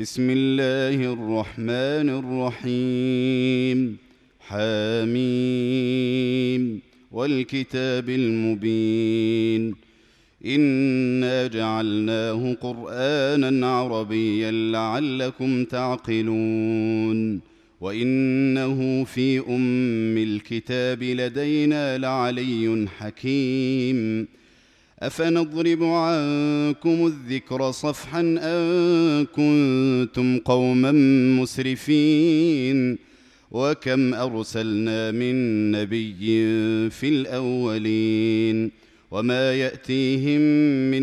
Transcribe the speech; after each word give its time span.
بسم 0.00 0.28
الله 0.30 1.12
الرحمن 1.12 2.08
الرحيم 2.68 3.96
حاميم 4.40 6.80
والكتاب 7.12 8.08
المبين 8.10 9.74
انا 10.46 11.46
جعلناه 11.46 12.54
قرانا 12.60 13.66
عربيا 13.78 14.50
لعلكم 14.72 15.64
تعقلون 15.64 17.40
وانه 17.80 19.04
في 19.04 19.38
ام 19.38 20.18
الكتاب 20.18 21.02
لدينا 21.02 21.98
لعلي 21.98 22.88
حكيم 22.98 24.26
افنضرب 25.02 25.82
عنكم 25.82 27.06
الذكر 27.06 27.70
صفحا 27.70 28.20
ان 28.40 29.26
كنتم 29.36 30.38
قوما 30.38 30.92
مسرفين 31.42 32.98
وكم 33.50 34.14
ارسلنا 34.14 35.10
من 35.10 35.70
نبي 35.72 36.14
في 36.90 37.08
الاولين 37.08 38.70
وما 39.10 39.54
ياتيهم 39.54 40.40
من 40.90 41.02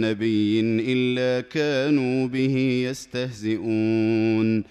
نبي 0.00 0.60
الا 0.62 1.40
كانوا 1.48 2.26
به 2.28 2.56
يستهزئون 2.90 4.64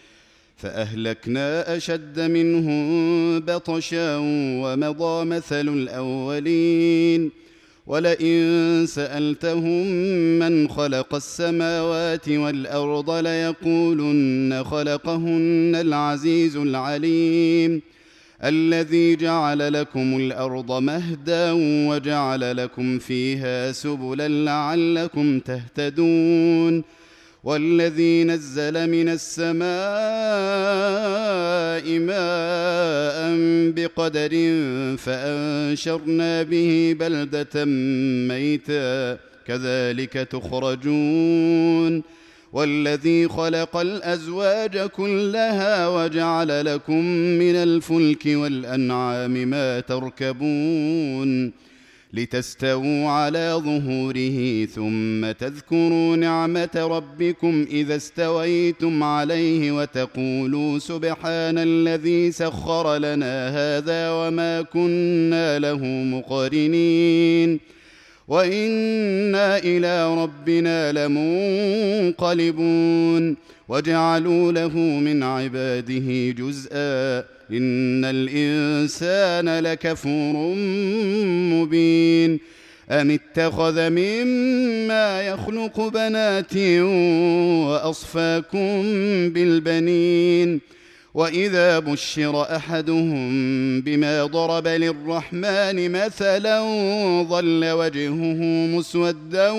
فاهلكنا 0.57 1.77
اشد 1.77 2.19
منهم 2.19 2.83
بطشا 3.39 4.17
ومضى 4.63 5.25
مثل 5.25 5.69
الاولين 5.69 7.31
ولئن 7.87 8.85
سالتهم 8.87 9.91
من 10.39 10.67
خلق 10.69 11.15
السماوات 11.15 12.29
والارض 12.29 13.11
ليقولن 13.11 14.63
خلقهن 14.63 15.71
العزيز 15.79 16.55
العليم 16.57 17.81
الذي 18.43 19.15
جعل 19.15 19.73
لكم 19.73 20.17
الارض 20.19 20.71
مهدا 20.81 21.51
وجعل 21.87 22.57
لكم 22.57 22.99
فيها 22.99 23.71
سبلا 23.71 24.27
لعلكم 24.27 25.39
تهتدون 25.39 26.83
والذي 27.43 28.23
نزل 28.23 28.89
من 28.89 29.09
السماء 29.19 29.63
ماء 31.99 33.17
بقدر 33.71 34.29
فانشرنا 34.97 36.43
به 36.43 36.95
بلده 36.99 37.65
ميتا 38.27 39.17
كذلك 39.47 40.13
تخرجون 40.13 42.03
والذي 42.53 43.27
خلق 43.27 43.77
الازواج 43.77 44.77
كلها 44.79 45.87
وجعل 45.87 46.65
لكم 46.65 47.05
من 47.39 47.55
الفلك 47.55 48.21
والانعام 48.25 49.31
ما 49.33 49.79
تركبون 49.79 51.51
لتستووا 52.13 53.09
على 53.09 53.49
ظهوره 53.63 54.65
ثم 54.65 55.31
تذكروا 55.31 56.15
نعمه 56.15 56.69
ربكم 56.75 57.65
اذا 57.71 57.95
استويتم 57.95 59.03
عليه 59.03 59.71
وتقولوا 59.71 60.79
سبحان 60.79 61.57
الذي 61.57 62.31
سخر 62.31 62.97
لنا 62.97 63.47
هذا 63.49 64.11
وما 64.11 64.61
كنا 64.61 65.59
له 65.59 65.83
مقرنين 65.85 67.59
وانا 68.27 69.57
الى 69.57 70.23
ربنا 70.23 70.91
لمنقلبون 70.91 73.37
وجعلوا 73.69 74.51
له 74.51 74.77
من 74.77 75.23
عباده 75.23 76.29
جزءا 76.29 77.23
ان 77.51 78.05
الانسان 78.05 79.59
لكفور 79.59 80.55
مبين 81.57 82.39
ام 82.89 83.11
اتخذ 83.11 83.89
مما 83.89 85.21
يخلق 85.21 85.81
بنات 85.87 86.57
واصفاكم 87.85 88.83
بالبنين 89.29 90.61
واذا 91.13 91.79
بشر 91.79 92.41
احدهم 92.55 93.29
بما 93.81 94.25
ضرب 94.25 94.67
للرحمن 94.67 95.91
مثلا 95.91 96.61
ظل 97.29 97.69
وجهه 97.71 98.35
مسودا 98.75 99.49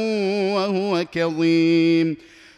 وهو 0.54 1.04
كظيم 1.12 2.16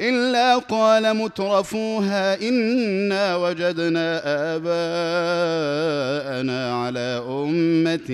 إلا 0.00 0.56
قال 0.56 1.16
مترفوها 1.16 2.48
إنا 2.48 3.36
وجدنا 3.36 4.08
آباءنا 4.56 6.82
على 6.84 7.22
أمة 7.28 8.10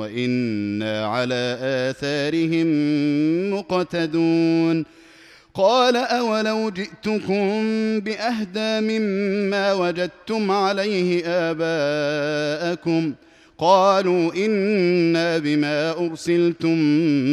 وإنا 0.00 1.06
على 1.06 1.58
آثارهم 1.90 2.66
مقتدون 3.50 4.84
قال 5.54 5.96
أولو 5.96 6.70
جئتكم 6.70 7.46
بأهدى 8.00 8.98
مما 8.98 9.72
وجدتم 9.72 10.50
عليه 10.50 11.24
آباءكم 11.50 13.14
قالوا 13.58 14.34
إنا 14.34 15.38
بما 15.38 15.90
أرسلتم 16.06 16.78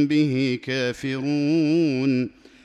به 0.07 0.59
كافرون 0.63 2.42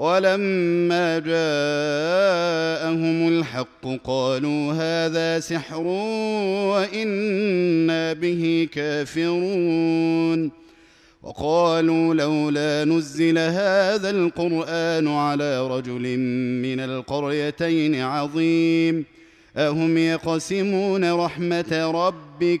ولما 0.00 1.18
جاءهم 1.18 3.28
الحق 3.28 3.96
قالوا 4.04 4.72
هذا 4.72 5.40
سحر 5.40 5.86
وإنا 6.66 8.12
به 8.12 8.68
كافرون 8.72 10.50
وقالوا 11.22 12.14
لولا 12.14 12.84
نزل 12.84 13.38
هذا 13.38 14.10
القرآن 14.10 15.08
على 15.08 15.68
رجل 15.78 16.18
من 16.62 16.80
القريتين 16.80 17.94
عظيم 18.00 19.04
أهم 19.56 19.98
يقسمون 19.98 21.12
رحمة 21.12 21.90
ربك 21.94 22.60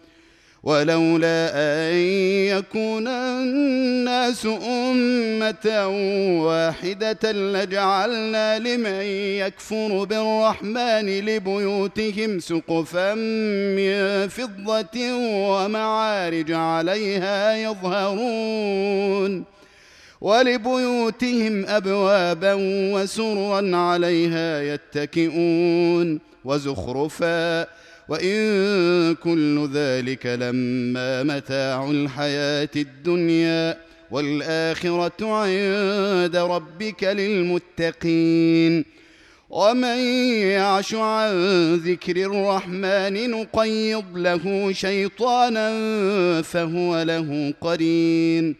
ولولا 0.63 1.51
أن 1.89 1.93
يكون 2.57 3.07
الناس 3.07 4.45
أمة 4.69 5.87
واحدة 6.45 7.31
لجعلنا 7.31 8.59
لمن 8.59 9.01
يكفر 9.45 10.03
بالرحمن 10.03 11.19
لبيوتهم 11.25 12.39
سقفا 12.39 13.13
من 13.13 14.27
فضة 14.27 15.13
ومعارج 15.21 16.51
عليها 16.51 17.55
يظهرون 17.57 19.43
ولبيوتهم 20.21 21.65
أبوابا 21.65 22.53
وسرا 22.93 23.75
عليها 23.77 24.61
يتكئون 24.73 26.19
وزخرفا 26.45 27.67
وان 28.09 29.15
كل 29.15 29.69
ذلك 29.73 30.25
لما 30.25 31.23
متاع 31.23 31.91
الحياه 31.91 32.69
الدنيا 32.75 33.77
والاخره 34.11 35.21
عند 35.33 36.35
ربك 36.35 37.03
للمتقين 37.03 38.85
ومن 39.49 39.97
يعش 40.29 40.93
عن 40.95 41.33
ذكر 41.75 42.15
الرحمن 42.17 43.31
نقيض 43.31 44.03
له 44.15 44.71
شيطانا 44.73 45.69
فهو 46.41 47.01
له 47.03 47.53
قرين 47.61 48.55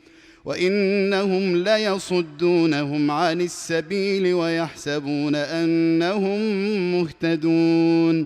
وانهم 0.46 1.64
ليصدونهم 1.64 3.12
عن 3.12 3.42
السبيل 3.42 4.34
ويحسبون 4.34 5.36
انهم 5.36 6.40
مهتدون 6.98 8.26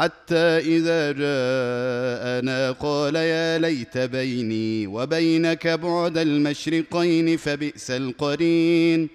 حتى 0.00 0.58
اذا 0.58 1.12
جاءنا 1.12 2.70
قال 2.72 3.14
يا 3.14 3.58
ليت 3.58 3.98
بيني 3.98 4.86
وبينك 4.86 5.66
بعد 5.66 6.18
المشرقين 6.18 7.36
فبئس 7.36 7.90
القرين 7.90 9.08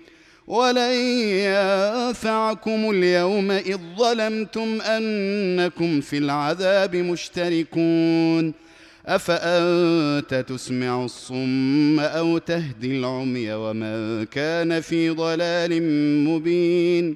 ولن 0.47 0.93
ينفعكم 1.25 2.89
اليوم 2.91 3.51
اذ 3.51 3.77
ظلمتم 3.97 4.81
انكم 4.81 6.01
في 6.01 6.17
العذاب 6.17 6.95
مشتركون 6.95 8.53
افانت 9.05 10.45
تسمع 10.47 11.05
الصم 11.05 11.99
او 11.99 12.37
تهدي 12.37 12.97
العمي 12.99 13.53
ومن 13.53 14.25
كان 14.25 14.81
في 14.81 15.09
ضلال 15.09 15.83
مبين 16.27 17.15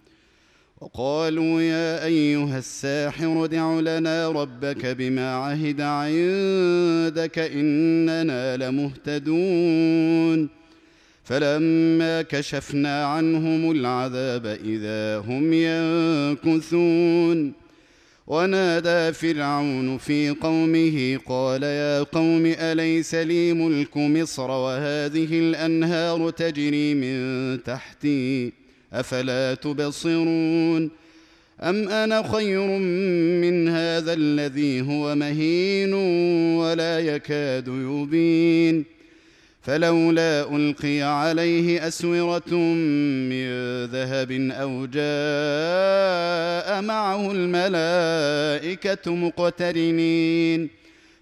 وقالوا 0.81 1.61
يا 1.61 2.05
ايها 2.05 2.57
الساحر 2.57 3.45
ادع 3.45 3.79
لنا 3.79 4.29
ربك 4.29 4.85
بما 4.85 5.33
عهد 5.35 5.81
عندك 5.81 7.39
اننا 7.39 8.57
لمهتدون 8.57 10.49
فلما 11.23 12.21
كشفنا 12.21 13.05
عنهم 13.05 13.71
العذاب 13.71 14.45
اذا 14.65 15.17
هم 15.17 15.53
ينكثون 15.53 17.53
ونادى 18.27 19.13
فرعون 19.13 19.97
في 19.97 20.29
قومه 20.29 21.19
قال 21.27 21.63
يا 21.63 22.03
قوم 22.03 22.45
اليس 22.45 23.15
لي 23.15 23.53
ملك 23.53 23.97
مصر 23.97 24.49
وهذه 24.51 25.29
الانهار 25.39 26.29
تجري 26.29 26.93
من 26.95 27.59
تحتي 27.63 28.51
افلا 28.93 29.53
تبصرون 29.53 30.89
ام 31.61 31.89
انا 31.89 32.31
خير 32.31 32.61
من 33.41 33.67
هذا 33.69 34.13
الذي 34.13 34.81
هو 34.81 35.15
مهين 35.15 35.93
ولا 36.59 36.99
يكاد 36.99 37.67
يبين 37.67 38.85
فلولا 39.61 40.55
القي 40.55 41.01
عليه 41.01 41.87
اسوره 41.87 42.53
من 42.55 43.49
ذهب 43.85 44.31
او 44.31 44.85
جاء 44.85 46.81
معه 46.81 47.31
الملائكه 47.31 49.11
مقترنين 49.15 50.69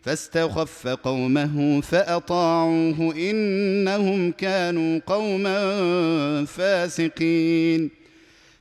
فاستخف 0.01 0.87
قومه 0.87 1.81
فاطاعوه 1.81 3.13
انهم 3.15 4.31
كانوا 4.31 4.99
قوما 5.07 6.45
فاسقين 6.45 7.89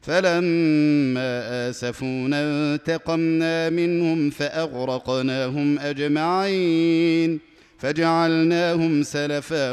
فلما 0.02 1.71
اسفونا 1.71 2.75
انتقمنا 2.75 3.71
منهم 3.71 4.30
فاغرقناهم 4.30 5.78
اجمعين 5.78 7.40
فجعلناهم 7.78 9.02
سلفا 9.02 9.73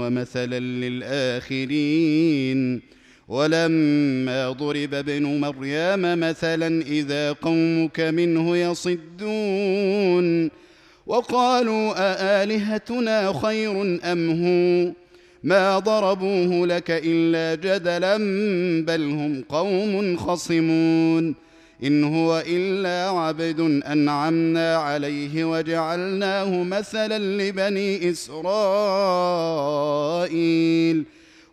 ومثلا 0.00 0.60
للاخرين 0.60 2.80
ولما 3.28 4.50
ضرب 4.50 4.94
ابن 4.94 5.22
مريم 5.22 6.20
مثلا 6.20 6.82
اذا 6.82 7.32
قومك 7.32 8.00
منه 8.00 8.56
يصدون 8.56 10.50
وقالوا 11.08 11.94
أآلهتنا 11.96 13.32
خير 13.42 13.98
أم 14.12 14.30
هو 14.30 14.92
ما 15.42 15.78
ضربوه 15.78 16.66
لك 16.66 16.84
إلا 16.88 17.54
جدلا 17.54 18.16
بل 18.86 19.02
هم 19.02 19.44
قوم 19.48 20.16
خصمون 20.16 21.34
إن 21.84 22.04
هو 22.04 22.42
إلا 22.46 23.18
عبد 23.18 23.60
أنعمنا 23.86 24.76
عليه 24.76 25.44
وجعلناه 25.44 26.62
مثلا 26.62 27.18
لبني 27.42 28.10
إسرائيل 28.10 31.04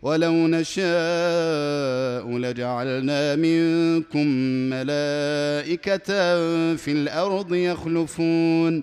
ولو 0.02 0.32
نشاء 0.32 2.28
لجعلنا 2.38 3.36
منكم 3.36 4.26
ملائكة 4.70 5.96
في 6.76 6.88
الأرض 6.92 7.54
يخلفون 7.54 8.82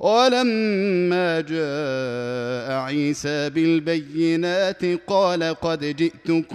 ولما 0.00 1.40
جاء 1.40 2.72
عيسى 2.72 3.50
بالبينات 3.50 4.80
قال 5.06 5.42
قد 5.62 5.84
جئتكم 5.96 6.48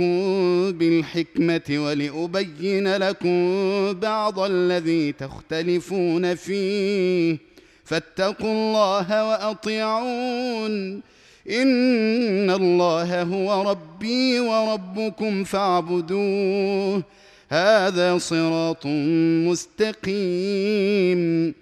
بالحكمه 0.72 1.80
ولابين 1.86 2.96
لكم 2.98 3.54
بعض 3.94 4.40
الذي 4.40 5.12
تختلفون 5.12 6.36
فيه 6.36 7.38
فاتقوا 7.84 8.52
الله 8.52 9.30
واطيعون 9.30 11.02
ان 11.50 12.50
الله 12.52 13.22
هو 13.22 13.70
ربي 13.70 14.40
وربكم 14.40 15.44
فاعبدوه 15.44 17.04
هذا 17.50 18.18
صراط 18.18 18.86
مستقيم 18.86 21.54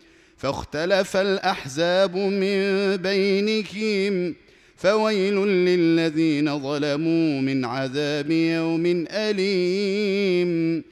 فاختلف 0.41 1.17
الاحزاب 1.17 2.15
من 2.17 2.51
بينهم 2.97 4.35
فويل 4.75 5.35
للذين 5.47 6.59
ظلموا 6.59 7.41
من 7.41 7.65
عذاب 7.65 8.31
يوم 8.31 8.83
اليم 9.11 10.83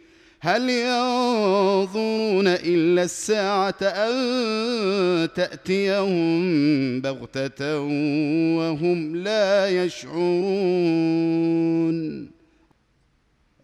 هل 0.42 0.70
ينظرون 0.70 2.48
الا 2.48 3.04
الساعه 3.04 3.76
ان 3.82 4.14
تاتيهم 5.36 7.02
بغته 7.02 7.80
وهم 8.58 9.16
لا 9.16 9.70
يشعرون 9.86 12.39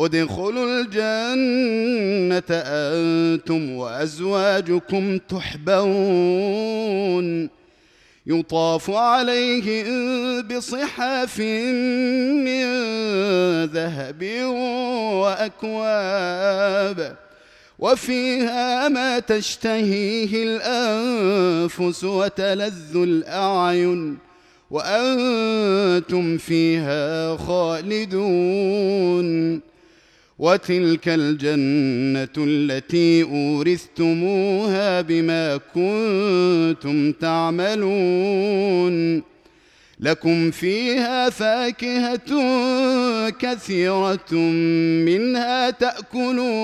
ادخلوا 0.00 0.80
الجنة 0.94 2.50
أنتم 2.66 3.72
وأزواجكم 3.72 5.18
تحبون 5.18 7.48
يطاف 8.26 8.90
عليهم 8.90 9.88
بصحاف 10.42 11.40
من 11.40 12.64
ذهب 13.64 14.24
وأكواب 15.12 17.16
وفيها 17.78 18.88
ما 18.88 19.18
تشتهيه 19.18 20.44
الأنفس 20.46 22.04
وتلذ 22.04 22.96
الأعين 22.96 24.18
وأنتم 24.70 26.38
فيها 26.38 27.36
خالدون 27.36 29.67
وتلك 30.38 31.08
الجنه 31.08 32.38
التي 32.46 33.22
اورثتموها 33.22 35.00
بما 35.00 35.56
كنتم 35.56 37.12
تعملون 37.12 39.22
لكم 40.00 40.50
فيها 40.50 41.30
فاكهه 41.30 42.20
كثيره 43.30 44.34
منها 45.04 45.70
تاكلون 45.70 46.58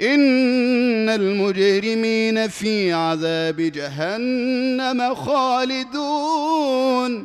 ان 0.00 1.08
المجرمين 1.08 2.48
في 2.48 2.92
عذاب 2.92 3.56
جهنم 3.56 5.14
خالدون 5.14 7.24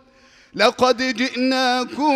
لقد 0.55 1.15
جئناكم 1.17 2.13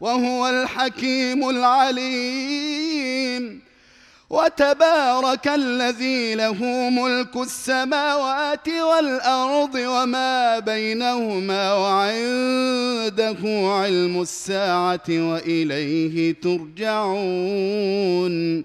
وهو 0.00 0.48
الحكيم 0.48 1.48
العليم 1.48 3.60
وتبارك 4.30 5.48
الذي 5.48 6.34
له 6.34 6.64
ملك 6.90 7.36
السماوات 7.36 8.68
والأرض 8.68 9.74
وما 9.74 10.58
بينهما 10.58 11.72
وعنده 11.74 13.38
علم 13.66 14.20
الساعة 14.22 15.02
وإليه 15.08 16.34
ترجعون 16.42 18.64